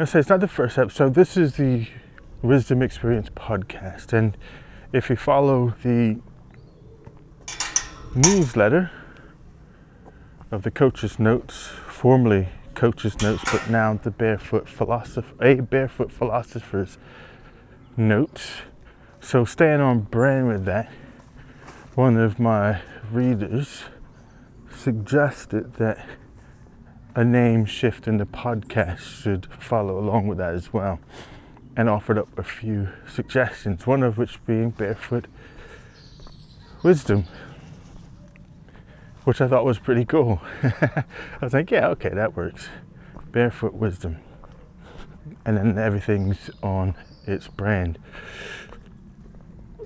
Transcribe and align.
I 0.00 0.04
say 0.04 0.20
it's 0.20 0.28
not 0.28 0.38
the 0.38 0.46
first 0.46 0.78
episode. 0.78 1.14
This 1.14 1.36
is 1.36 1.56
the 1.56 1.88
Wisdom 2.40 2.82
Experience 2.82 3.30
podcast, 3.30 4.12
and 4.12 4.36
if 4.92 5.10
you 5.10 5.16
follow 5.16 5.74
the 5.82 6.20
newsletter 8.14 8.92
of 10.52 10.62
the 10.62 10.70
Coach's 10.70 11.18
Notes, 11.18 11.66
formerly 11.88 12.48
Coach's 12.76 13.20
Notes, 13.20 13.42
but 13.50 13.68
now 13.68 13.92
the 13.94 14.12
Barefoot 14.12 14.68
Philosopher, 14.68 15.34
a 15.44 15.56
Barefoot 15.62 16.12
Philosopher's 16.12 16.96
Notes. 17.96 18.58
So 19.18 19.44
staying 19.44 19.80
on 19.80 20.02
brand 20.02 20.46
with 20.46 20.64
that, 20.66 20.92
one 21.96 22.16
of 22.16 22.38
my 22.38 22.82
readers 23.10 23.82
suggested 24.70 25.74
that 25.74 26.06
a 27.18 27.24
name 27.24 27.64
shift 27.64 28.06
in 28.06 28.18
the 28.18 28.24
podcast 28.24 29.00
should 29.00 29.52
follow 29.52 29.98
along 29.98 30.28
with 30.28 30.38
that 30.38 30.54
as 30.54 30.72
well, 30.72 31.00
and 31.76 31.88
offered 31.88 32.16
up 32.16 32.38
a 32.38 32.44
few 32.44 32.90
suggestions, 33.08 33.88
one 33.88 34.04
of 34.04 34.16
which 34.16 34.38
being 34.46 34.70
Barefoot 34.70 35.26
Wisdom, 36.84 37.24
which 39.24 39.40
I 39.40 39.48
thought 39.48 39.64
was 39.64 39.80
pretty 39.80 40.04
cool. 40.04 40.40
I 40.62 41.04
was 41.42 41.54
like, 41.54 41.72
yeah, 41.72 41.88
okay, 41.88 42.10
that 42.10 42.36
works. 42.36 42.68
Barefoot 43.32 43.74
Wisdom. 43.74 44.18
And 45.44 45.56
then 45.56 45.76
everything's 45.76 46.50
on 46.62 46.94
its 47.26 47.48
brand. 47.48 47.98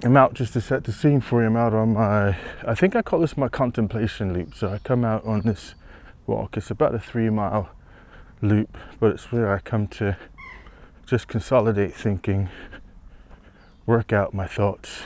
I'm 0.05 0.19
out 0.19 0.35
just 0.35 0.53
to 0.53 0.61
set 0.61 0.85
the 0.85 0.93
scene 0.93 1.23
for 1.23 1.41
you. 1.41 1.47
I'm 1.47 1.57
out 1.57 1.73
on 1.73 1.95
my, 1.95 2.37
I 2.69 2.75
think 2.75 2.95
I 2.95 3.01
call 3.01 3.21
this 3.21 3.39
my 3.39 3.49
contemplation 3.49 4.35
loop. 4.35 4.55
So 4.55 4.69
I 4.69 4.77
come 4.77 5.03
out 5.03 5.25
on 5.25 5.41
this 5.41 5.75
walk. 6.27 6.57
It's 6.57 6.71
about 6.71 6.95
a 6.95 6.99
three 6.99 7.31
mile 7.31 7.71
loop, 8.41 8.77
but 9.01 9.13
it's 9.13 9.33
where 9.33 9.53
I 9.53 9.59
come 9.59 9.87
to 9.89 10.17
just 11.07 11.29
consolidate 11.29 11.95
thinking, 11.95 12.49
work 13.87 14.13
out 14.13 14.35
my 14.35 14.47
thoughts, 14.47 15.03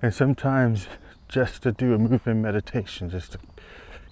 and 0.00 0.12
sometimes 0.14 0.86
just 1.28 1.62
to 1.62 1.72
do 1.72 1.94
a 1.94 1.98
movement 1.98 2.40
meditation, 2.40 3.10
just 3.10 3.32
to 3.32 3.38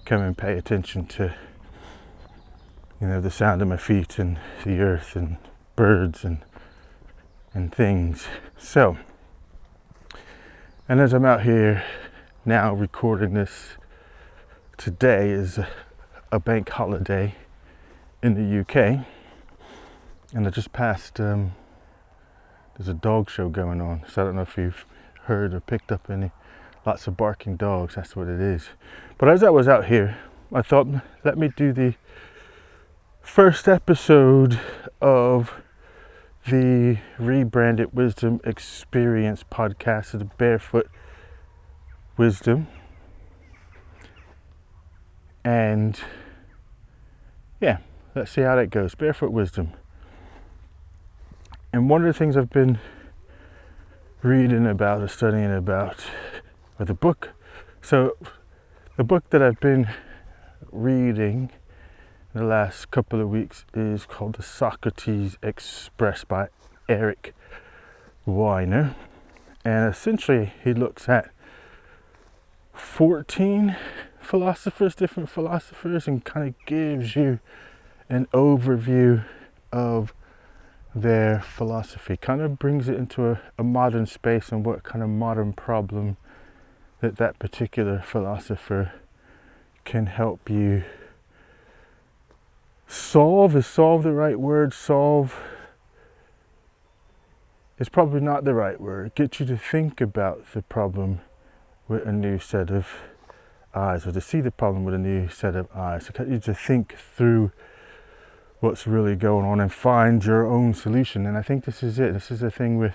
come 0.04 0.22
and 0.22 0.36
pay 0.36 0.56
attention 0.56 1.06
to, 1.06 1.34
you 3.00 3.06
know, 3.06 3.20
the 3.20 3.30
sound 3.30 3.62
of 3.62 3.68
my 3.68 3.76
feet 3.76 4.18
and 4.18 4.38
the 4.64 4.80
earth 4.80 5.16
and 5.16 5.36
birds 5.76 6.24
and 6.24 6.38
and 7.52 7.74
things. 7.74 8.26
So, 8.56 8.96
and 10.88 11.00
as 11.00 11.12
I'm 11.12 11.24
out 11.24 11.42
here 11.42 11.84
now 12.44 12.72
recording 12.74 13.34
this, 13.34 13.70
today 14.76 15.30
is 15.30 15.58
a 16.32 16.38
bank 16.38 16.68
holiday 16.68 17.34
in 18.22 18.34
the 18.34 18.60
UK, 18.60 19.04
and 20.32 20.46
I 20.46 20.50
just 20.50 20.72
passed. 20.72 21.18
Um, 21.20 21.52
there's 22.76 22.88
a 22.88 22.94
dog 22.94 23.28
show 23.28 23.48
going 23.48 23.80
on, 23.80 24.04
so 24.08 24.22
I 24.22 24.24
don't 24.26 24.36
know 24.36 24.42
if 24.42 24.56
you've 24.56 24.86
heard 25.24 25.52
or 25.54 25.60
picked 25.60 25.92
up 25.92 26.08
any. 26.08 26.30
Lots 26.86 27.06
of 27.06 27.16
barking 27.16 27.56
dogs. 27.56 27.96
That's 27.96 28.16
what 28.16 28.26
it 28.26 28.40
is. 28.40 28.70
But 29.18 29.28
as 29.28 29.42
I 29.42 29.50
was 29.50 29.68
out 29.68 29.86
here, 29.86 30.18
I 30.52 30.62
thought, 30.62 30.86
let 31.24 31.36
me 31.36 31.50
do 31.54 31.72
the 31.72 31.94
first 33.20 33.68
episode 33.68 34.58
of 35.00 35.60
the 36.48 36.98
rebranded 37.18 37.92
Wisdom 37.92 38.40
Experience 38.44 39.44
podcast, 39.44 40.18
the 40.18 40.24
Barefoot 40.24 40.88
Wisdom. 42.16 42.66
And 45.44 46.00
yeah, 47.60 47.78
let's 48.14 48.30
see 48.30 48.42
how 48.42 48.56
that 48.56 48.70
goes. 48.70 48.94
Barefoot 48.94 49.32
wisdom. 49.32 49.72
And 51.72 51.88
one 51.88 52.00
of 52.04 52.06
the 52.06 52.18
things 52.18 52.36
I've 52.36 52.50
been 52.50 52.78
reading 54.22 54.66
about 54.66 55.02
or 55.02 55.08
studying 55.08 55.54
about 55.54 56.04
with 56.78 56.88
the 56.88 56.94
book. 56.94 57.30
So, 57.82 58.16
the 58.96 59.04
book 59.04 59.30
that 59.30 59.42
I've 59.42 59.60
been 59.60 59.88
reading 60.72 61.50
the 62.34 62.44
last 62.44 62.90
couple 62.90 63.20
of 63.20 63.28
weeks 63.28 63.64
is 63.74 64.06
called 64.06 64.34
The 64.34 64.42
Socrates 64.42 65.36
Express 65.42 66.24
by 66.24 66.48
Eric 66.88 67.34
Weiner. 68.24 68.94
And 69.64 69.92
essentially, 69.92 70.52
he 70.62 70.72
looks 70.72 71.08
at 71.08 71.30
14 72.72 73.76
philosophers, 74.30 74.94
different 74.94 75.28
philosophers, 75.28 76.06
and 76.06 76.24
kind 76.24 76.46
of 76.46 76.54
gives 76.64 77.16
you 77.16 77.40
an 78.08 78.26
overview 78.26 79.24
of 79.72 80.14
their 80.94 81.40
philosophy. 81.40 82.16
Kind 82.16 82.40
of 82.40 82.56
brings 82.56 82.88
it 82.88 82.94
into 82.94 83.26
a, 83.28 83.40
a 83.58 83.64
modern 83.64 84.06
space 84.06 84.52
and 84.52 84.64
what 84.64 84.84
kind 84.84 85.02
of 85.02 85.10
modern 85.10 85.52
problem 85.52 86.16
that 87.00 87.16
that 87.16 87.40
particular 87.40 87.98
philosopher 87.98 88.92
can 89.84 90.06
help 90.06 90.48
you 90.48 90.84
solve. 92.86 93.56
Is 93.56 93.66
solve 93.66 94.04
the 94.04 94.12
right 94.12 94.38
word? 94.38 94.72
Solve 94.72 95.36
is 97.80 97.88
probably 97.88 98.20
not 98.20 98.44
the 98.44 98.54
right 98.54 98.80
word. 98.80 99.12
Get 99.16 99.40
you 99.40 99.46
to 99.46 99.56
think 99.56 100.00
about 100.00 100.52
the 100.52 100.62
problem 100.62 101.18
with 101.88 102.06
a 102.06 102.12
new 102.12 102.38
set 102.38 102.70
of 102.70 102.86
eyes 103.74 104.06
or 104.06 104.12
to 104.12 104.20
see 104.20 104.40
the 104.40 104.50
problem 104.50 104.84
with 104.84 104.94
a 104.94 104.98
new 104.98 105.28
set 105.28 105.54
of 105.54 105.68
eyes. 105.74 106.06
To 106.06 106.12
get 106.12 106.28
you 106.28 106.38
to 106.40 106.54
think 106.54 106.96
through 106.96 107.52
what's 108.60 108.86
really 108.86 109.16
going 109.16 109.46
on 109.46 109.60
and 109.60 109.72
find 109.72 110.24
your 110.24 110.46
own 110.46 110.74
solution. 110.74 111.26
And 111.26 111.36
I 111.36 111.42
think 111.42 111.64
this 111.64 111.82
is 111.82 111.98
it. 111.98 112.12
This 112.12 112.30
is 112.30 112.40
the 112.40 112.50
thing 112.50 112.78
with 112.78 112.94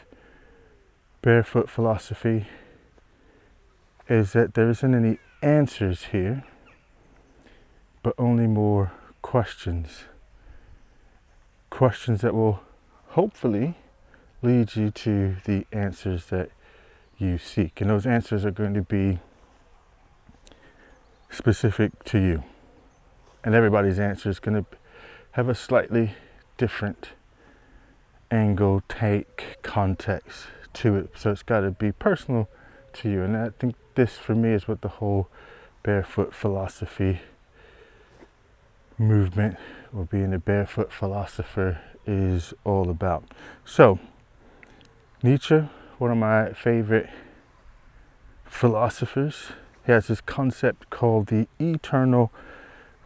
barefoot 1.22 1.70
philosophy 1.70 2.46
is 4.08 4.34
that 4.34 4.54
there 4.54 4.70
isn't 4.70 4.94
any 4.94 5.18
answers 5.42 6.06
here, 6.12 6.44
but 8.04 8.14
only 8.20 8.46
more 8.46 8.92
questions. 9.24 10.04
Questions 11.72 12.22
that 12.22 12.36
will 12.36 12.62
hopefully 13.10 13.76
lead 14.44 14.76
you 14.76 14.92
to 14.92 15.38
the 15.46 15.66
answers 15.72 16.28
that 16.28 16.52
you 17.18 17.40
seek. 17.40 17.82
And 17.82 17.90
those 17.90 18.06
answers 18.06 18.46
are 18.46 18.52
going 18.52 18.76
to 18.76 18.82
be 18.82 19.20
specific 21.36 22.04
to 22.06 22.18
you. 22.18 22.44
And 23.44 23.54
everybody's 23.54 24.00
answer 24.00 24.30
is 24.30 24.40
going 24.40 24.64
to 24.64 24.66
have 25.32 25.50
a 25.50 25.56
slightly 25.56 26.14
different 26.58 27.10
angle, 28.32 28.82
take, 28.88 29.58
context 29.62 30.48
to 30.74 30.96
it. 30.96 31.12
So 31.16 31.32
it's 31.32 31.44
got 31.44 31.62
to 31.62 31.72
be 31.72 31.92
personal 31.92 32.50
to 32.94 33.10
you. 33.10 33.22
And 33.24 33.36
I 33.36 33.50
think 33.50 33.76
this, 33.96 34.18
for 34.18 34.34
me, 34.34 34.50
is 34.50 34.68
what 34.68 34.82
the 34.82 34.88
whole 34.88 35.30
barefoot 35.84 36.34
philosophy 36.34 37.22
movement 38.98 39.58
or 39.96 40.06
being 40.06 40.34
a 40.34 40.40
barefoot 40.40 40.92
philosopher 40.92 41.80
is 42.08 42.54
all 42.64 42.90
about. 42.90 43.24
So, 43.64 44.00
Nietzsche, 45.22 45.68
one 45.98 46.12
of 46.12 46.18
my 46.18 46.54
favorite 46.54 47.10
philosophers, 48.46 49.52
he 49.86 49.92
has 49.92 50.08
this 50.08 50.22
concept 50.22 50.90
called 50.90 51.28
the 51.28 51.48
eternal 51.60 52.32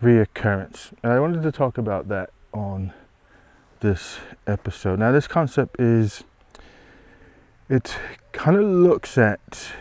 reoccurrence. 0.02 0.94
And 1.04 1.12
I 1.12 1.20
wanted 1.20 1.44
to 1.44 1.52
talk 1.52 1.78
about 1.78 2.08
that 2.08 2.30
on 2.54 2.94
this 3.82 4.20
episode. 4.48 5.00
Now, 5.00 5.12
this 5.12 5.28
concept 5.28 5.80
is, 5.80 6.24
it 7.70 7.98
kind 8.32 8.58
of 8.58 8.64
looks 8.64 9.18
at 9.18 9.72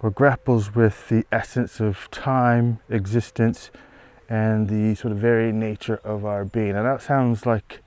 or 0.00 0.10
grapples 0.10 0.74
with 0.74 1.08
the 1.08 1.24
essence 1.32 1.80
of 1.80 2.10
time, 2.10 2.80
existence, 2.90 3.70
and 4.28 4.68
the 4.68 4.94
sort 4.94 5.12
of 5.12 5.18
very 5.18 5.52
nature 5.52 6.00
of 6.04 6.24
our 6.24 6.44
being. 6.44 6.76
And 6.76 6.84
that 6.84 7.00
sounds 7.00 7.46
like 7.46 7.80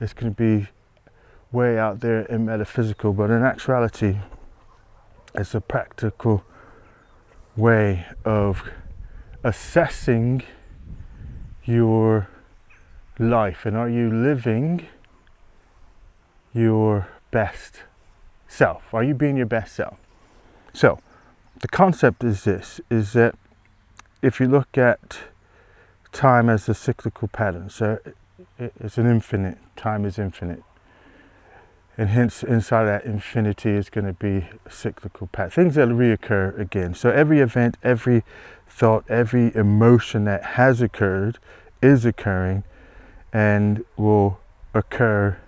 it's 0.00 0.12
going 0.12 0.34
to 0.34 0.36
be 0.36 0.68
way 1.52 1.78
out 1.78 2.00
there 2.00 2.22
in 2.22 2.46
metaphysical, 2.46 3.12
but 3.12 3.30
in 3.30 3.42
actuality, 3.42 4.16
it's 5.34 5.54
a 5.54 5.60
practical 5.60 6.44
way 7.56 8.06
of 8.24 8.62
assessing 9.42 10.42
your 11.64 12.28
life 13.18 13.64
and 13.64 13.76
are 13.76 13.88
you 13.88 14.10
living 14.10 14.86
your 16.52 17.08
best 17.30 17.82
self? 18.48 18.92
Are 18.92 19.02
you 19.02 19.14
being 19.14 19.36
your 19.36 19.46
best 19.46 19.74
self? 19.74 19.96
So 20.72 20.98
the 21.60 21.68
concept 21.68 22.24
is 22.24 22.44
this 22.44 22.80
is 22.90 23.12
that 23.12 23.34
if 24.22 24.40
you 24.40 24.46
look 24.46 24.76
at 24.76 25.18
time 26.12 26.48
as 26.48 26.68
a 26.68 26.74
cyclical 26.74 27.28
pattern 27.28 27.68
so 27.70 27.98
it's 28.58 28.98
an 28.98 29.06
infinite 29.06 29.58
time 29.76 30.04
is 30.04 30.18
infinite 30.18 30.62
and 31.96 32.08
hence 32.08 32.42
inside 32.42 32.84
that 32.84 33.04
infinity 33.04 33.70
is 33.70 33.88
going 33.88 34.06
to 34.06 34.12
be 34.12 34.46
cyclical 34.68 35.26
path 35.28 35.54
things 35.54 35.74
that 35.74 35.88
reoccur 35.88 36.58
again 36.58 36.94
so 36.94 37.10
every 37.10 37.40
event 37.40 37.76
every 37.82 38.24
thought 38.68 39.04
every 39.08 39.54
emotion 39.54 40.24
that 40.24 40.42
has 40.42 40.80
occurred 40.82 41.38
is 41.80 42.04
occurring 42.04 42.64
and 43.32 43.84
will 43.96 44.38
occur 44.72 45.38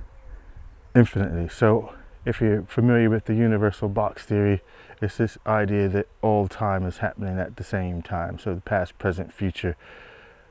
infinitely. 0.94 1.48
So, 1.48 1.93
if 2.25 2.40
you're 2.40 2.62
familiar 2.64 3.08
with 3.08 3.26
the 3.26 3.34
universal 3.34 3.88
box 3.88 4.25
theory, 4.25 4.62
it's 5.00 5.19
this 5.19 5.38
idea 5.46 5.88
that 5.88 6.08
all 6.22 6.48
time 6.48 6.84
is 6.84 6.98
happening 6.98 7.38
at 7.38 7.56
the 7.56 7.64
same 7.64 8.02
time. 8.02 8.38
So, 8.38 8.54
the 8.54 8.60
past, 8.60 8.98
present, 8.98 9.32
future 9.32 9.76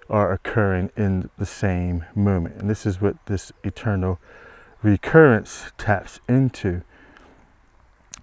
are 0.10 0.32
occurring 0.32 0.92
in 0.96 1.30
the 1.38 1.46
same 1.46 2.06
moment. 2.16 2.56
And 2.62 2.70
this 2.70 2.86
is 2.86 3.02
what 3.02 3.18
this 3.26 3.52
eternal 3.64 4.20
recurrence 4.86 5.72
taps 5.80 6.20
into. 6.30 6.84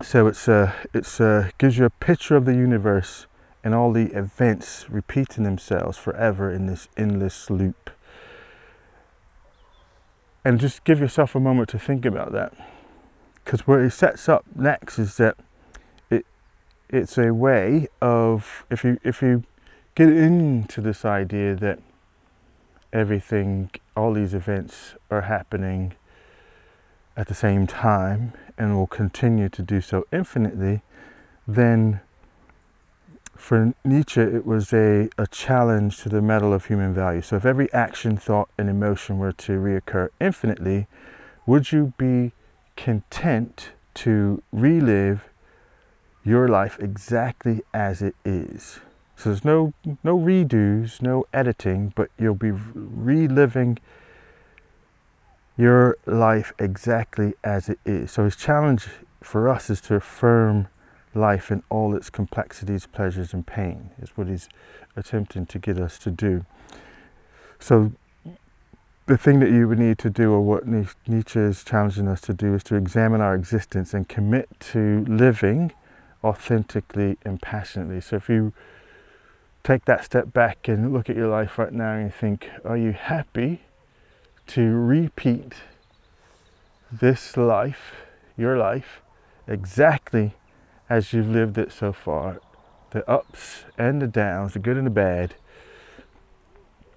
So 0.00 0.28
it's 0.28 0.46
a, 0.46 0.74
it's 0.94 1.18
a, 1.18 1.50
gives 1.58 1.76
you 1.76 1.84
a 1.84 1.90
picture 1.90 2.36
of 2.36 2.44
the 2.44 2.54
universe 2.54 3.26
and 3.64 3.74
all 3.74 3.92
the 3.92 4.12
events 4.16 4.86
repeating 4.88 5.42
themselves 5.42 5.98
forever 5.98 6.52
in 6.52 6.66
this 6.66 6.88
endless 6.96 7.50
loop. 7.50 7.90
And 10.44 10.60
just 10.60 10.84
give 10.84 11.00
yourself 11.00 11.34
a 11.34 11.40
moment 11.40 11.68
to 11.70 11.78
think 11.78 12.04
about 12.04 12.32
that. 12.32 12.52
Because 13.44 13.66
where 13.66 13.84
it 13.84 13.90
sets 13.90 14.28
up 14.28 14.44
next 14.54 14.98
is 14.98 15.16
that 15.16 15.36
it 16.10 16.24
it's 16.88 17.18
a 17.18 17.32
way 17.32 17.88
of 18.00 18.64
if 18.70 18.84
you 18.84 18.98
if 19.02 19.20
you 19.20 19.42
get 19.96 20.08
into 20.08 20.80
this 20.80 21.04
idea 21.04 21.54
that 21.56 21.80
everything 22.92 23.70
all 23.96 24.14
these 24.14 24.34
events 24.34 24.94
are 25.10 25.22
happening 25.22 25.94
at 27.16 27.28
the 27.28 27.34
same 27.34 27.66
time 27.66 28.32
and 28.56 28.74
will 28.76 28.86
continue 28.86 29.48
to 29.48 29.62
do 29.62 29.80
so 29.80 30.06
infinitely, 30.12 30.82
then 31.46 32.00
for 33.42 33.74
Nietzsche, 33.84 34.20
it 34.20 34.46
was 34.46 34.72
a, 34.72 35.10
a 35.18 35.26
challenge 35.26 35.98
to 36.02 36.08
the 36.08 36.22
metal 36.22 36.54
of 36.54 36.66
human 36.66 36.94
value. 36.94 37.20
So, 37.20 37.36
if 37.36 37.44
every 37.44 37.72
action, 37.72 38.16
thought, 38.16 38.48
and 38.56 38.68
emotion 38.68 39.18
were 39.18 39.32
to 39.32 39.52
reoccur 39.58 40.10
infinitely, 40.20 40.86
would 41.44 41.72
you 41.72 41.92
be 41.98 42.32
content 42.76 43.70
to 43.94 44.42
relive 44.52 45.28
your 46.24 46.46
life 46.46 46.78
exactly 46.78 47.62
as 47.74 48.00
it 48.00 48.14
is? 48.24 48.78
So, 49.16 49.30
there's 49.30 49.44
no, 49.44 49.72
no 50.04 50.16
redos, 50.16 51.02
no 51.02 51.26
editing, 51.34 51.92
but 51.96 52.10
you'll 52.16 52.36
be 52.36 52.52
reliving 52.52 53.78
your 55.56 55.96
life 56.06 56.52
exactly 56.58 57.34
as 57.44 57.68
it 57.68 57.78
is. 57.84 58.10
So, 58.12 58.24
his 58.24 58.36
challenge 58.36 58.88
for 59.22 59.48
us 59.48 59.70
is 59.70 59.80
to 59.82 59.94
affirm 59.96 60.68
life 61.14 61.50
in 61.50 61.62
all 61.68 61.94
its 61.94 62.10
complexities, 62.10 62.86
pleasures, 62.86 63.34
and 63.34 63.46
pain, 63.46 63.90
is 64.00 64.10
what 64.16 64.28
he's 64.28 64.48
attempting 64.96 65.46
to 65.46 65.58
get 65.58 65.78
us 65.78 65.98
to 66.00 66.10
do. 66.10 66.44
So, 67.58 67.92
the 69.06 69.18
thing 69.18 69.40
that 69.40 69.50
you 69.50 69.68
would 69.68 69.78
need 69.78 69.98
to 69.98 70.10
do, 70.10 70.32
or 70.32 70.40
what 70.40 70.66
Nietzsche 70.66 71.40
is 71.40 71.64
challenging 71.64 72.08
us 72.08 72.20
to 72.22 72.32
do, 72.32 72.54
is 72.54 72.62
to 72.64 72.76
examine 72.76 73.20
our 73.20 73.34
existence 73.34 73.92
and 73.92 74.08
commit 74.08 74.48
to 74.72 75.04
living 75.08 75.72
authentically 76.24 77.18
and 77.24 77.42
passionately. 77.42 78.00
So, 78.00 78.16
if 78.16 78.28
you 78.28 78.52
take 79.64 79.84
that 79.84 80.04
step 80.04 80.32
back 80.32 80.66
and 80.66 80.92
look 80.92 81.10
at 81.10 81.16
your 81.16 81.28
life 81.28 81.58
right 81.58 81.72
now 81.72 81.92
and 81.92 82.06
you 82.06 82.10
think, 82.10 82.48
are 82.64 82.76
you 82.76 82.92
happy 82.92 83.62
to 84.48 84.62
repeat 84.74 85.54
this 86.90 87.36
life, 87.36 87.94
your 88.36 88.56
life, 88.56 89.00
exactly 89.46 90.34
as 90.88 91.12
you've 91.12 91.28
lived 91.28 91.56
it 91.56 91.72
so 91.72 91.92
far, 91.92 92.40
the 92.90 93.08
ups 93.08 93.64
and 93.78 94.02
the 94.02 94.06
downs, 94.06 94.52
the 94.52 94.58
good 94.58 94.76
and 94.76 94.86
the 94.86 94.90
bad, 94.90 95.34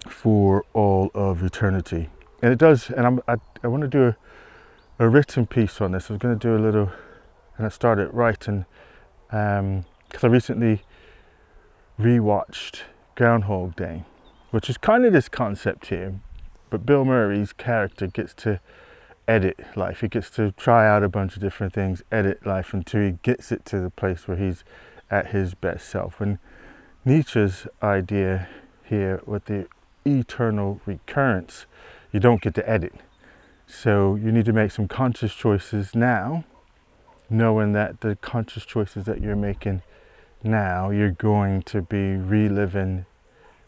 for 0.08 0.64
all 0.72 1.10
of 1.14 1.42
eternity. 1.42 2.10
And 2.42 2.52
it 2.52 2.58
does, 2.58 2.90
and 2.90 3.06
I'm, 3.06 3.20
I, 3.26 3.36
I 3.64 3.68
want 3.68 3.82
to 3.82 3.88
do 3.88 4.08
a, 4.08 4.16
a 4.98 5.08
written 5.08 5.46
piece 5.46 5.80
on 5.80 5.92
this. 5.92 6.10
I 6.10 6.14
was 6.14 6.20
going 6.20 6.38
to 6.38 6.48
do 6.48 6.56
a 6.56 6.60
little, 6.62 6.92
and 7.56 7.66
I 7.66 7.70
started 7.70 8.12
writing 8.12 8.66
because 9.28 9.58
um, 9.60 9.84
I 10.22 10.26
recently 10.26 10.82
rewatched 11.98 12.82
Groundhog 13.14 13.76
Day, 13.76 14.04
which 14.50 14.68
is 14.68 14.76
kind 14.76 15.04
of 15.04 15.12
this 15.12 15.28
concept 15.28 15.86
here, 15.86 16.20
but 16.70 16.86
Bill 16.86 17.04
Murray's 17.04 17.52
character 17.52 18.06
gets 18.06 18.34
to 18.34 18.60
edit 19.28 19.58
life. 19.76 20.00
He 20.00 20.08
gets 20.08 20.30
to 20.30 20.52
try 20.52 20.88
out 20.88 21.02
a 21.02 21.08
bunch 21.08 21.36
of 21.36 21.42
different 21.42 21.72
things, 21.72 22.02
edit 22.10 22.46
life 22.46 22.72
until 22.72 23.02
he 23.02 23.12
gets 23.22 23.52
it 23.52 23.64
to 23.66 23.80
the 23.80 23.90
place 23.90 24.28
where 24.28 24.36
he's 24.36 24.64
at 25.10 25.28
his 25.28 25.54
best 25.54 25.88
self. 25.88 26.20
And 26.20 26.38
Nietzsche's 27.04 27.66
idea 27.82 28.48
here 28.84 29.20
with 29.26 29.46
the 29.46 29.68
eternal 30.04 30.80
recurrence, 30.86 31.66
you 32.12 32.20
don't 32.20 32.40
get 32.40 32.54
to 32.54 32.68
edit. 32.68 32.94
So 33.66 34.14
you 34.14 34.30
need 34.30 34.44
to 34.46 34.52
make 34.52 34.70
some 34.70 34.86
conscious 34.88 35.34
choices 35.34 35.94
now, 35.94 36.44
knowing 37.28 37.72
that 37.72 38.00
the 38.00 38.16
conscious 38.16 38.64
choices 38.64 39.04
that 39.06 39.20
you're 39.20 39.36
making 39.36 39.82
now, 40.42 40.90
you're 40.90 41.10
going 41.10 41.62
to 41.62 41.82
be 41.82 42.16
reliving 42.16 43.06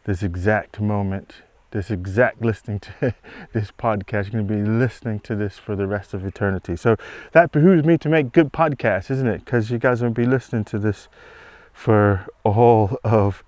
this 0.04 0.22
exact 0.22 0.80
moment 0.80 1.42
this 1.70 1.90
exact 1.90 2.42
listening 2.42 2.80
to 2.80 3.14
this 3.52 3.70
podcast. 3.70 4.32
You're 4.32 4.42
going 4.42 4.48
to 4.48 4.54
be 4.54 4.62
listening 4.62 5.20
to 5.20 5.34
this 5.34 5.58
for 5.58 5.76
the 5.76 5.86
rest 5.86 6.14
of 6.14 6.24
eternity. 6.24 6.76
So 6.76 6.96
that 7.32 7.52
behooves 7.52 7.84
me 7.84 7.98
to 7.98 8.08
make 8.08 8.32
good 8.32 8.52
podcasts, 8.52 9.10
isn't 9.10 9.26
it? 9.26 9.44
Because 9.44 9.70
you 9.70 9.78
guys 9.78 10.00
are 10.00 10.06
going 10.06 10.14
to 10.14 10.20
be 10.20 10.26
listening 10.26 10.64
to 10.66 10.78
this 10.78 11.08
for 11.72 12.26
all 12.44 12.98
of 13.04 13.44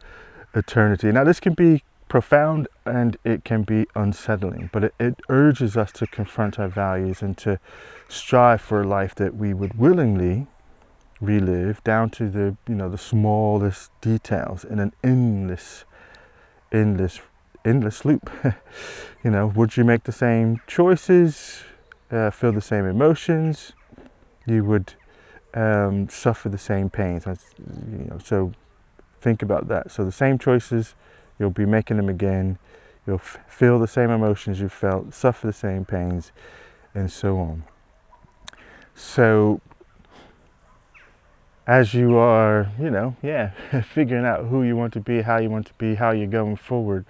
eternity. 0.55 1.11
Now, 1.13 1.25
this 1.25 1.41
can 1.41 1.55
be 1.55 1.83
profound 2.09 2.69
and 2.85 3.17
it 3.25 3.45
can 3.45 3.63
be 3.63 3.87
unsettling, 3.95 4.69
but 4.73 4.85
it, 4.85 4.95
it 4.99 5.21
urges 5.29 5.77
us 5.77 5.93
to 5.93 6.07
confront 6.07 6.59
our 6.59 6.69
values 6.69 7.23
and 7.23 7.39
to 7.39 7.59
strive 8.09 8.61
for 8.61 8.83
a 8.83 8.87
life 8.87 9.15
that 9.15 9.37
we 9.37 9.55
would 9.55 9.75
willingly 9.79 10.47
relive 11.21 11.83
down 11.85 12.11
to 12.11 12.29
the 12.31 12.57
you 12.67 12.75
know 12.75 12.89
the 12.89 12.99
smallest 12.99 13.91
details 14.01 14.65
in 14.65 14.79
an 14.79 14.93
endless 15.05 15.85
endless 16.73 17.21
endless 17.65 18.05
loop. 18.05 18.31
you 19.25 19.31
know, 19.31 19.47
would 19.47 19.77
you 19.77 19.85
make 19.85 20.05
the 20.05 20.12
same 20.12 20.61
choices, 20.67 21.62
uh, 22.11 22.31
feel 22.31 22.53
the 22.53 22.61
same 22.61 22.87
emotions? 22.87 23.73
You 24.47 24.65
would 24.65 24.95
um, 25.55 26.09
suffer 26.09 26.49
the 26.49 26.59
same 26.59 26.91
pains. 26.91 27.27
You 27.27 28.07
know, 28.11 28.19
so 28.23 28.53
think 29.21 29.43
about 29.43 29.69
that. 29.69 29.91
So 29.91 30.05
the 30.05 30.12
same 30.12 30.39
choices, 30.39 30.95
you'll 31.39 31.51
be 31.51 31.67
making 31.67 31.97
them 31.97 32.09
again. 32.09 32.59
You'll 33.07 33.17
f- 33.17 33.39
feel 33.49 33.79
the 33.79 33.89
same 33.89 34.11
emotions 34.11 34.61
you 34.61 34.69
felt, 34.69 35.15
suffer 35.15 35.47
the 35.47 35.53
same 35.53 35.85
pains, 35.85 36.33
and 36.95 37.11
so 37.11 37.38
on. 37.38 37.64
So 38.95 39.61
as 41.67 41.95
you 41.95 42.17
are, 42.17 42.71
you 42.81 42.90
know, 42.90 43.17
yeah, 43.23 43.50
figuring 43.83 44.25
out 44.25 44.47
who 44.47 44.62
you 44.62 44.76
want 44.76 44.93
to 44.95 45.00
be, 45.00 45.23
how 45.23 45.38
you 45.38 45.50
want 45.50 45.67
to 45.67 45.75
be, 45.75 45.95
how 45.95 46.11
you're 46.11 46.26
going 46.26 46.57
forward, 46.57 47.05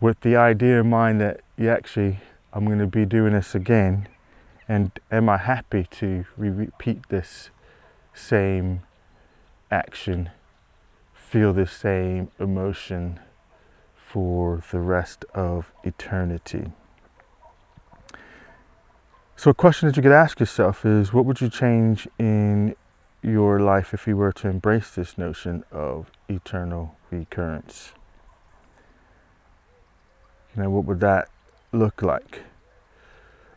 with 0.00 0.20
the 0.20 0.36
idea 0.36 0.80
in 0.80 0.90
mind 0.90 1.20
that 1.20 1.40
yeah, 1.56 1.72
actually 1.72 2.20
I'm 2.52 2.64
going 2.64 2.78
to 2.78 2.86
be 2.86 3.04
doing 3.04 3.32
this 3.32 3.54
again 3.54 4.08
and 4.68 4.92
am 5.10 5.28
I 5.28 5.38
happy 5.38 5.86
to 5.92 6.24
re- 6.36 6.50
repeat 6.50 7.08
this 7.08 7.50
same 8.14 8.82
action, 9.70 10.30
feel 11.14 11.52
the 11.52 11.66
same 11.66 12.30
emotion 12.38 13.20
for 13.96 14.62
the 14.70 14.80
rest 14.80 15.24
of 15.34 15.72
eternity? 15.84 16.72
So, 19.36 19.50
a 19.50 19.54
question 19.54 19.88
that 19.88 19.96
you 19.96 20.02
could 20.02 20.12
ask 20.12 20.40
yourself 20.40 20.84
is 20.84 21.12
what 21.12 21.24
would 21.24 21.40
you 21.40 21.48
change 21.48 22.08
in 22.18 22.74
your 23.22 23.60
life 23.60 23.94
if 23.94 24.06
you 24.06 24.16
were 24.16 24.32
to 24.32 24.48
embrace 24.48 24.90
this 24.90 25.16
notion 25.16 25.64
of 25.70 26.10
eternal 26.28 26.96
recurrence? 27.10 27.92
Know, 30.58 30.70
what 30.70 30.86
would 30.86 30.98
that 31.00 31.28
look 31.70 32.02
like? 32.02 32.42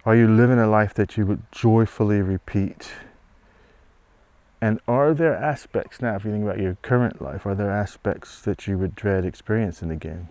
Are 0.05 0.15
you 0.15 0.27
living 0.27 0.59
a 0.59 0.67
life 0.67 0.93
that 0.93 1.17
you 1.17 1.25
would 1.25 1.41
joyfully 1.51 2.21
repeat? 2.21 2.91
And 4.61 4.79
are 4.87 5.11
there 5.15 5.35
aspects 5.35 5.99
now, 5.99 6.15
if 6.15 6.25
you 6.25 6.31
think 6.31 6.43
about 6.43 6.59
your 6.59 6.77
current 6.83 7.19
life, 7.19 7.47
are 7.47 7.55
there 7.55 7.71
aspects 7.71 8.39
that 8.41 8.67
you 8.67 8.77
would 8.77 8.93
dread 8.93 9.25
experiencing 9.25 9.89
again? 9.89 10.29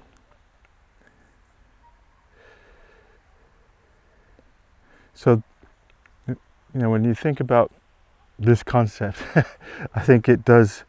So, 5.12 5.42
you 6.28 6.36
know, 6.72 6.90
when 6.90 7.02
you 7.02 7.14
think 7.14 7.40
about 7.40 7.72
this 8.38 8.62
concept, 8.62 9.18
I 9.94 10.00
think 10.02 10.28
it 10.28 10.44
does, 10.44 10.84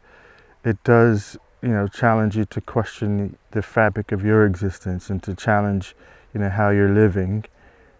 it 0.64 0.82
does 0.84 1.36
you 1.62 1.68
know 1.68 1.86
challenge 1.86 2.36
you 2.36 2.44
to 2.44 2.60
question 2.60 3.36
the 3.52 3.62
fabric 3.62 4.12
of 4.12 4.24
your 4.24 4.44
existence 4.44 5.08
and 5.10 5.22
to 5.22 5.34
challenge 5.34 5.94
you 6.34 6.40
know 6.40 6.50
how 6.50 6.70
you're 6.70 6.92
living 6.92 7.44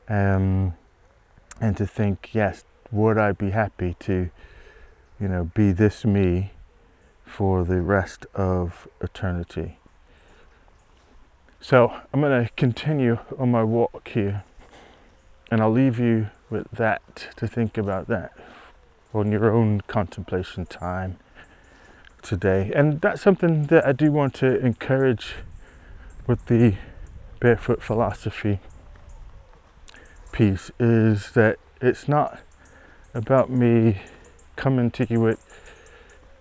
um, 0.09 0.75
and 1.61 1.77
to 1.77 1.87
think 1.87 2.31
yes 2.33 2.65
would 2.91 3.17
i 3.17 3.33
be 3.33 3.51
happy 3.51 3.97
to 4.01 4.31
you 5.21 5.29
know 5.29 5.51
be 5.55 5.73
this 5.73 6.05
me 6.05 6.51
for 7.33 7.65
the 7.65 7.81
rest 7.81 8.27
of 8.35 8.87
eternity? 9.01 9.79
So 11.61 11.95
I'm 12.13 12.21
going 12.21 12.45
to 12.45 12.53
continue 12.55 13.19
on 13.39 13.51
my 13.51 13.65
walk 13.65 14.09
here, 14.09 14.45
and 15.51 15.63
I'll 15.63 15.73
leave 15.73 15.99
you 15.99 16.29
with 16.51 16.71
that 16.73 17.29
to 17.37 17.49
think 17.49 17.79
about 17.79 18.09
that 18.09 18.33
on 19.15 19.33
your 19.33 19.51
own 19.51 19.81
contemplation 19.83 20.67
time 20.67 21.19
today. 22.23 22.71
And 22.75 23.01
that's 23.01 23.21
something 23.21 23.65
that 23.67 23.87
I 23.87 23.93
do 23.93 24.11
want 24.13 24.35
to 24.35 24.59
encourage 24.65 25.35
with 26.27 26.47
the 26.47 26.77
barefoot 27.41 27.83
philosophy 27.83 28.61
piece 30.31 30.71
is 30.79 31.33
that 31.33 31.59
it's 31.81 32.09
not 32.09 32.41
about 33.13 33.51
me 33.51 34.01
coming 34.57 34.91
to 34.93 35.07
you 35.11 35.21
with 35.21 35.45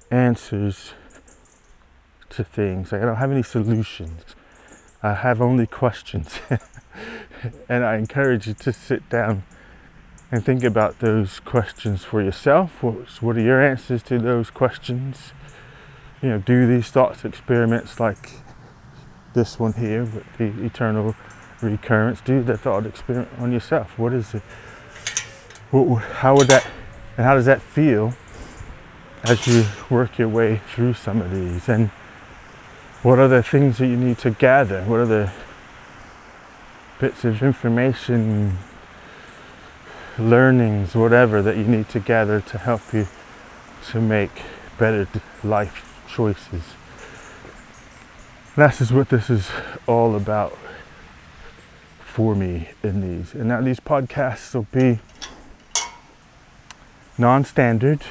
answers 0.09 0.93
to 2.29 2.43
things. 2.43 2.91
Like 2.91 3.01
I 3.01 3.05
don't 3.05 3.17
have 3.17 3.31
any 3.31 3.43
solutions. 3.43 4.23
I 5.03 5.15
have 5.15 5.41
only 5.41 5.67
questions. 5.67 6.39
and 7.69 7.83
I 7.83 7.95
encourage 7.95 8.47
you 8.47 8.53
to 8.53 8.71
sit 8.71 9.09
down 9.09 9.43
and 10.31 10.45
think 10.45 10.63
about 10.63 11.00
those 11.00 11.39
questions 11.39 12.03
for 12.03 12.21
yourself. 12.21 12.83
What 12.83 13.35
are 13.35 13.41
your 13.41 13.61
answers 13.61 14.03
to 14.03 14.19
those 14.19 14.50
questions? 14.50 15.33
You 16.22 16.30
know, 16.30 16.38
do 16.38 16.68
these 16.68 16.90
thoughts 16.90 17.25
experiments 17.25 18.00
like 18.00 18.30
this 19.34 19.60
one 19.60 19.74
here 19.74 20.04
with 20.04 20.38
the 20.38 20.63
eternal 20.63 21.16
recurrence. 21.62 22.22
Do 22.22 22.44
the 22.44 22.58
thought 22.58 22.86
experiment 22.86 23.30
on 23.40 23.51
yourself. 23.51 23.98
What 23.98 24.13
is 24.13 24.36
it? 24.36 24.44
What, 25.72 26.01
how 26.04 26.36
would 26.36 26.48
that, 26.50 26.68
and 27.18 27.25
how 27.25 27.36
does 27.36 27.46
that 27.46 27.62
feel 27.62 28.13
as 29.24 29.48
you 29.48 29.66
work 29.90 30.20
your 30.20 30.28
way 30.28 30.62
through 30.74 30.94
some 30.94 31.22
of 31.22 31.32
these? 31.32 31.68
And 31.68 31.90
what 33.01 33.18
are 33.18 33.28
the 33.28 33.42
things 33.42 33.80
that 33.80 33.88
you 33.88 33.98
need 33.98 34.20
to 34.20 34.32
gather? 34.32 34.84
What 34.84 35.00
are 35.00 35.06
the 35.08 35.32
bits 37.00 37.25
of 37.25 37.42
information, 37.42 38.60
learnings, 40.20 40.94
whatever 40.94 41.42
that 41.42 41.58
you 41.58 41.63
need 41.63 41.90
to 41.90 42.00
gather 42.00 42.42
to 42.42 42.58
help 42.60 42.94
you 42.94 43.08
to 43.88 44.00
make 44.00 44.44
better 44.78 45.08
life 45.44 45.90
choices? 46.12 46.63
This 48.56 48.82
is 48.82 48.91
what 48.91 49.10
this 49.10 49.30
is 49.30 49.50
all 49.88 50.15
about 50.15 50.58
for 52.03 52.36
me 52.36 52.70
in 52.84 53.00
these. 53.00 53.34
And 53.34 53.48
now 53.48 53.62
these 53.62 53.80
podcasts 53.80 54.53
will 54.53 54.68
be 54.72 55.00
non 57.18 57.46
standard, 57.46 58.01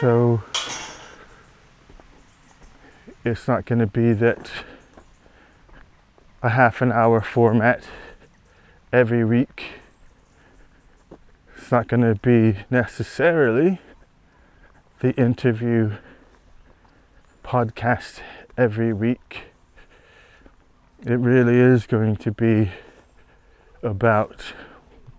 so 0.00 0.42
it's 3.24 3.48
not 3.48 3.64
going 3.64 3.80
to 3.80 3.86
be 3.86 4.12
that 4.12 4.50
a 6.42 6.50
half 6.50 6.80
an 6.80 6.92
hour 6.92 7.20
format 7.20 7.82
every 8.92 9.24
week. 9.24 9.64
It's 11.56 11.72
not 11.72 11.88
going 11.88 12.02
to 12.02 12.14
be 12.14 12.60
necessarily 12.70 13.80
the 15.00 15.12
interview 15.16 15.96
podcast 17.48 18.20
every 18.58 18.92
week. 18.92 19.44
It 21.06 21.14
really 21.14 21.56
is 21.56 21.86
going 21.86 22.16
to 22.16 22.30
be 22.30 22.72
about 23.82 24.52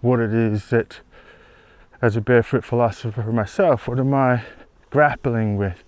what 0.02 0.20
it 0.20 0.32
is 0.32 0.70
that, 0.70 1.00
as 2.04 2.16
a 2.16 2.22
barefoot 2.22 2.64
philosopher 2.64 3.24
myself, 3.32 3.88
what 3.88 4.00
am 4.00 4.14
I 4.14 4.44
grappling 4.92 5.58
with 5.58 5.84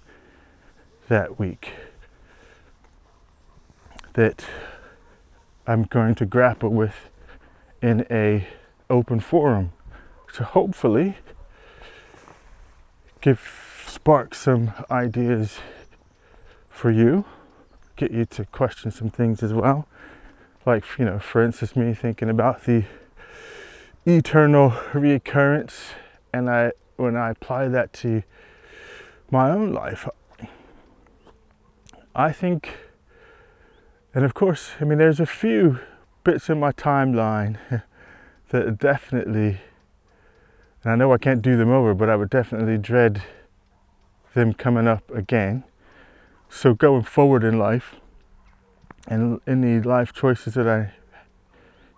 that 1.09 1.37
week? 1.37 1.73
That 4.13 4.43
I'm 5.67 5.83
going 5.83 6.15
to 6.15 6.25
grapple 6.25 6.69
with 6.69 7.11
in 7.83 8.03
a 8.09 8.47
open 8.89 9.19
forum 9.19 9.73
to 10.33 10.43
hopefully 10.43 11.17
give 13.21 13.83
spark 13.85 14.33
some 14.33 14.73
ideas 14.89 15.59
for 16.71 16.89
you, 16.89 17.25
get 17.95 18.11
you 18.11 18.25
to 18.25 18.45
question 18.45 18.89
some 18.89 19.09
things 19.09 19.43
as 19.43 19.53
well. 19.53 19.87
Like 20.65 20.83
you 20.97 21.05
know 21.05 21.19
for 21.19 21.43
instance 21.43 21.75
me 21.75 21.93
thinking 21.93 22.29
about 22.29 22.65
the 22.65 22.85
eternal 24.05 24.71
reoccurrence 24.93 25.91
and 26.33 26.49
i 26.49 26.71
when 26.97 27.15
i 27.15 27.29
apply 27.29 27.67
that 27.67 27.93
to 27.93 28.23
my 29.29 29.51
own 29.51 29.71
life 29.71 30.09
i 32.15 32.31
think 32.31 32.77
and 34.15 34.25
of 34.25 34.33
course 34.33 34.71
i 34.79 34.83
mean 34.83 34.97
there's 34.97 35.19
a 35.19 35.25
few 35.25 35.79
bits 36.23 36.49
in 36.49 36.59
my 36.59 36.71
timeline 36.71 37.59
that 38.49 38.65
are 38.65 38.71
definitely 38.71 39.59
and 40.83 40.91
i 40.91 40.95
know 40.95 41.13
i 41.13 41.17
can't 41.17 41.43
do 41.43 41.55
them 41.55 41.69
over 41.69 41.93
but 41.93 42.09
i 42.09 42.15
would 42.15 42.29
definitely 42.29 42.79
dread 42.79 43.21
them 44.33 44.51
coming 44.51 44.87
up 44.87 45.09
again 45.11 45.63
so 46.51 46.73
going 46.73 47.01
forward 47.01 47.45
in 47.45 47.57
life 47.57 47.95
and 49.07 49.39
any 49.47 49.79
life 49.79 50.11
choices 50.11 50.53
that 50.55 50.67
I 50.67 50.91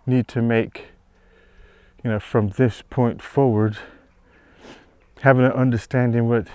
need 0.06 0.28
to 0.30 0.44
make, 0.44 0.90
you 2.04 2.12
know, 2.12 2.20
from 2.20 2.50
this 2.50 2.84
point 2.88 3.20
forward, 3.20 3.80
having 5.22 5.44
an 5.44 5.52
understanding 5.52 6.30
what 6.30 6.48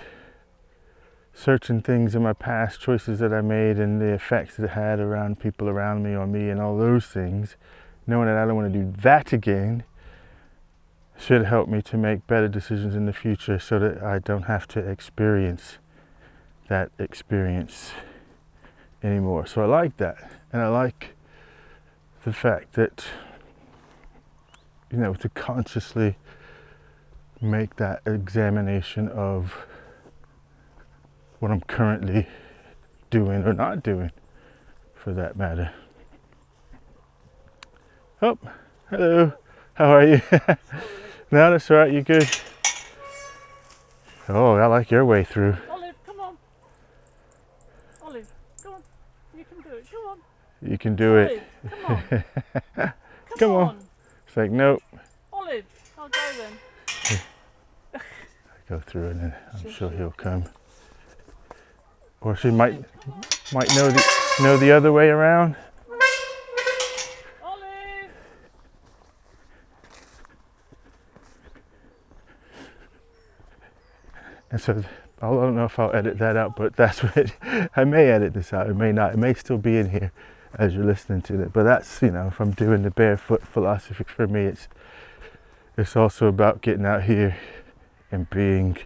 certain 1.33 1.81
things 1.81 2.15
in 2.15 2.23
my 2.23 2.31
past 2.31 2.79
choices 2.79 3.19
that 3.19 3.33
I 3.33 3.41
made 3.41 3.77
and 3.77 3.99
the 4.01 4.13
effects 4.13 4.55
that 4.55 4.63
it 4.63 4.69
had 4.69 5.01
around 5.01 5.41
people 5.41 5.67
around 5.67 6.01
me 6.01 6.15
or 6.15 6.25
me 6.25 6.49
and 6.49 6.61
all 6.61 6.77
those 6.77 7.05
things, 7.05 7.57
knowing 8.07 8.27
that 8.27 8.37
I 8.37 8.45
don't 8.45 8.55
want 8.55 8.71
to 8.71 8.79
do 8.79 8.93
that 9.01 9.33
again 9.33 9.83
should 11.17 11.43
help 11.43 11.67
me 11.67 11.81
to 11.81 11.97
make 11.97 12.25
better 12.27 12.47
decisions 12.47 12.95
in 12.95 13.05
the 13.05 13.13
future 13.13 13.59
so 13.59 13.77
that 13.77 14.01
I 14.01 14.19
don't 14.19 14.43
have 14.43 14.69
to 14.69 14.79
experience 14.79 15.79
that 16.69 16.91
experience 16.97 17.91
anymore. 19.03 19.45
So 19.45 19.61
I 19.61 19.65
like 19.65 19.97
that. 19.97 20.31
And 20.53 20.61
I 20.61 20.67
like 20.67 21.15
the 22.23 22.33
fact 22.33 22.73
that, 22.73 23.05
you 24.91 24.97
know, 24.97 25.13
to 25.15 25.29
consciously 25.29 26.15
make 27.41 27.75
that 27.77 28.01
examination 28.05 29.07
of 29.09 29.65
what 31.39 31.51
I'm 31.51 31.61
currently 31.61 32.27
doing 33.09 33.43
or 33.43 33.53
not 33.53 33.81
doing 33.83 34.11
for 34.93 35.13
that 35.13 35.37
matter. 35.37 35.71
Oh, 38.21 38.37
hello. 38.89 39.33
How 39.73 39.91
are 39.91 40.05
you? 40.05 40.21
no, 41.31 41.51
that's 41.51 41.71
all 41.71 41.77
right. 41.77 41.91
You 41.91 42.01
good? 42.01 42.29
Oh, 44.27 44.55
I 44.55 44.65
like 44.65 44.91
your 44.91 45.05
way 45.05 45.23
through. 45.23 45.55
You 50.61 50.77
can 50.77 50.95
do 50.95 51.17
Olive, 51.17 51.31
it. 51.31 51.43
Come 51.85 51.95
on. 51.95 52.03
come, 52.75 52.93
Come 53.39 53.51
on. 53.51 53.67
on. 53.69 53.77
It's 54.27 54.37
like, 54.37 54.51
nope. 54.51 54.81
Olive, 55.31 55.65
I'll 55.97 56.09
go 56.09 56.19
then. 56.37 57.19
I 57.93 57.99
go 58.69 58.79
through 58.79 59.07
and 59.09 59.21
then 59.21 59.35
I'm 59.53 59.71
sure 59.71 59.89
he'll 59.89 60.11
come. 60.11 60.45
Or 62.21 62.35
she 62.35 62.51
might 62.51 62.83
might 63.53 63.73
know 63.75 63.89
the 63.89 64.05
know 64.41 64.57
the 64.57 64.71
other 64.71 64.91
way 64.91 65.07
around. 65.07 65.55
Olive! 67.41 68.11
And 74.51 74.59
so 74.59 74.83
I 75.21 75.29
don't 75.29 75.55
know 75.55 75.65
if 75.65 75.79
I'll 75.79 75.95
edit 75.95 76.17
that 76.17 76.35
out, 76.35 76.57
but 76.57 76.75
that's 76.75 76.99
what 77.03 77.31
I 77.77 77.85
may 77.85 78.09
edit 78.09 78.33
this 78.33 78.51
out. 78.51 78.69
It 78.69 78.75
may 78.75 78.91
not. 78.91 79.13
It 79.13 79.17
may 79.17 79.33
still 79.33 79.57
be 79.57 79.77
in 79.77 79.89
here 79.89 80.11
as 80.57 80.73
you're 80.73 80.85
listening 80.85 81.21
to 81.23 81.41
it. 81.41 81.53
But 81.53 81.63
that's 81.63 82.01
you 82.01 82.11
know, 82.11 82.27
if 82.27 82.39
I'm 82.39 82.51
doing 82.51 82.83
the 82.83 82.91
barefoot 82.91 83.45
philosophy 83.45 84.03
for 84.07 84.27
me, 84.27 84.41
it's 84.45 84.67
it's 85.77 85.95
also 85.95 86.27
about 86.27 86.61
getting 86.61 86.85
out 86.85 87.03
here 87.03 87.37
and 88.11 88.29
being 88.29 88.77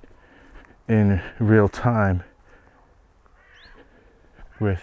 in 0.87 1.21
real 1.39 1.69
time 1.69 2.23
with 4.59 4.81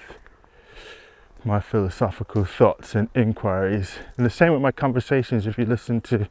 my 1.44 1.60
philosophical 1.60 2.44
thoughts 2.44 2.94
and 2.94 3.08
inquiries. 3.14 3.98
And 4.16 4.26
the 4.26 4.30
same 4.30 4.52
with 4.52 4.62
my 4.62 4.72
conversations 4.72 5.46
if 5.46 5.58
you 5.58 5.64
listen 5.64 6.00
to 6.02 6.28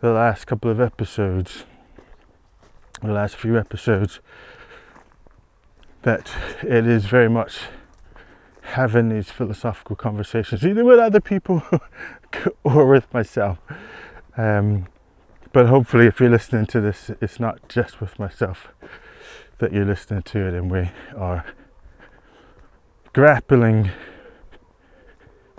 the 0.00 0.12
last 0.12 0.46
couple 0.46 0.70
of 0.70 0.80
episodes, 0.80 1.64
the 3.02 3.12
last 3.12 3.36
few 3.36 3.58
episodes, 3.58 4.20
that 6.02 6.32
it 6.62 6.86
is 6.86 7.06
very 7.06 7.28
much 7.28 7.60
having 8.62 9.08
these 9.08 9.30
philosophical 9.30 9.96
conversations, 9.96 10.64
either 10.64 10.84
with 10.84 10.98
other 10.98 11.20
people 11.20 11.62
or 12.64 12.86
with 12.86 13.12
myself. 13.12 13.58
Um, 14.36 14.86
but 15.52 15.66
hopefully, 15.66 16.06
if 16.06 16.20
you're 16.20 16.30
listening 16.30 16.66
to 16.66 16.80
this, 16.80 17.10
it's 17.20 17.40
not 17.40 17.68
just 17.68 18.00
with 18.00 18.18
myself 18.18 18.68
that 19.58 19.72
you're 19.72 19.84
listening 19.84 20.22
to 20.22 20.46
it, 20.46 20.54
and 20.54 20.70
we 20.70 20.90
are 21.16 21.44
grappling 23.12 23.90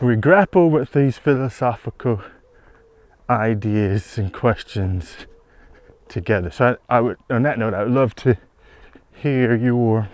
we 0.01 0.15
grapple 0.15 0.69
with 0.69 0.93
these 0.93 1.19
philosophical 1.19 2.23
ideas 3.29 4.17
and 4.17 4.33
questions 4.33 5.27
together. 6.09 6.49
So 6.49 6.77
I, 6.89 6.97
I 6.97 7.01
would, 7.01 7.17
on 7.29 7.43
that 7.43 7.59
note, 7.59 7.75
I 7.75 7.83
would 7.83 7.93
love 7.93 8.15
to 8.15 8.37
hear 9.13 9.55
your 9.55 10.09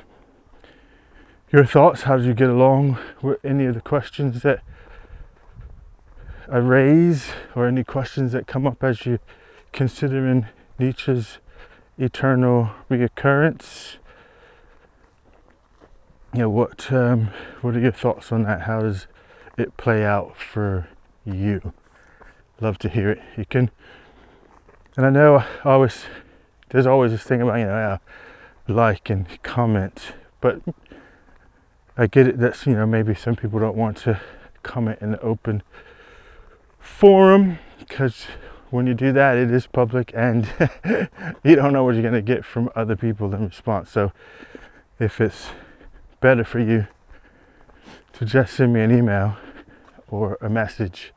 your 1.52 1.66
thoughts. 1.66 2.04
How 2.04 2.18
did 2.18 2.26
you 2.26 2.34
get 2.34 2.50
along 2.50 2.98
with 3.22 3.44
any 3.44 3.66
of 3.66 3.76
the 3.76 3.82
questions 3.82 4.42
that 4.42 4.62
I 6.50 6.58
raise, 6.58 7.30
or 7.56 7.68
any 7.68 7.84
questions 7.84 8.32
that 8.32 8.48
come 8.48 8.66
up 8.66 8.84
as 8.84 9.06
you 9.06 9.20
considering 9.74 10.48
Nietzsche's 10.80 11.40
eternal 11.98 12.72
reoccurrence? 12.90 13.98
You 16.34 16.42
know, 16.42 16.50
what 16.50 16.92
um, 16.92 17.32
what 17.62 17.76
are 17.76 17.80
your 17.80 17.92
thoughts 17.92 18.32
on 18.32 18.44
that? 18.44 18.62
How 18.62 18.82
does 18.82 19.08
it 19.58 19.76
play 19.78 20.06
out 20.06 20.38
for 20.38 20.88
you? 21.26 21.74
Love 22.60 22.78
to 22.80 22.90
hear 22.90 23.10
it. 23.10 23.22
You 23.38 23.46
can, 23.46 23.72
and 24.96 25.06
I 25.06 25.10
know 25.10 25.38
I 25.64 25.72
always 25.72 26.06
there's 26.70 26.86
always 26.86 27.12
this 27.12 27.24
thing 27.24 27.42
about 27.42 27.60
you 27.60 27.66
know 27.66 28.00
like 28.68 29.10
and 29.10 29.42
comment, 29.44 30.14
but 30.42 30.62
I 32.00 32.06
get 32.06 32.28
it. 32.28 32.38
That's 32.38 32.68
you 32.68 32.76
know 32.76 32.86
maybe 32.86 33.16
some 33.16 33.36
people 33.36 33.60
don't 33.60 33.76
want 33.76 33.98
to 34.00 34.22
comment 34.62 35.00
in 35.02 35.12
the 35.12 35.22
open 35.22 35.64
forum 36.80 37.58
because 37.80 38.26
when 38.70 38.86
you 38.86 38.94
do 38.94 39.12
that, 39.14 39.38
it 39.38 39.50
is 39.50 39.66
public 39.66 40.12
and 40.14 40.48
you 41.44 41.56
don't 41.56 41.74
know 41.74 41.84
what 41.84 41.96
you're 41.96 42.04
going 42.04 42.14
to 42.14 42.22
get 42.22 42.46
from 42.46 42.70
other 42.76 42.96
people 42.96 43.34
in 43.34 43.46
response. 43.46 43.90
So 43.90 44.12
if 45.00 45.20
it's 45.20 45.48
better 46.20 46.44
for 46.44 46.60
you 46.60 46.88
to 48.14 48.26
just 48.26 48.56
send 48.56 48.74
me 48.74 48.82
an 48.82 48.92
email 48.92 49.38
or 50.08 50.38
a 50.42 50.50
message 50.50 51.14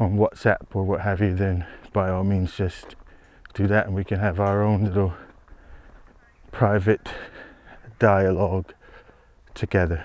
on 0.00 0.16
WhatsApp 0.16 0.66
or 0.72 0.82
what 0.82 1.02
have 1.02 1.20
you, 1.20 1.34
then 1.34 1.66
by 1.92 2.10
all 2.10 2.24
means 2.24 2.56
just 2.56 2.96
do 3.52 3.68
that 3.68 3.86
and 3.86 3.94
we 3.94 4.02
can 4.02 4.18
have 4.18 4.40
our 4.40 4.62
own 4.62 4.84
little 4.84 5.14
private 6.50 7.08
dialogue 7.98 8.74
together. 9.54 10.04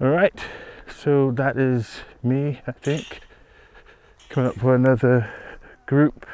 All 0.00 0.08
right, 0.08 0.38
so 0.88 1.30
that 1.32 1.56
is 1.56 2.00
me, 2.22 2.60
I 2.66 2.72
think, 2.72 3.20
coming 4.28 4.50
up 4.50 4.62
with 4.62 4.74
another 4.74 5.30
group 5.86 6.26